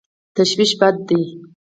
تشویش 0.35 0.71
بد 0.81 0.95
دی. 1.07 1.21